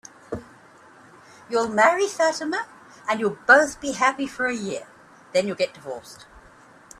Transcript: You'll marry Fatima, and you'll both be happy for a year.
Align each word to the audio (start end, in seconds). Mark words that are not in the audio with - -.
You'll 1.47 1.67
marry 1.69 2.07
Fatima, 2.07 2.65
and 3.07 3.19
you'll 3.19 3.37
both 3.45 3.79
be 3.79 3.91
happy 3.91 4.25
for 4.25 4.47
a 4.47 4.55
year. 4.55 4.87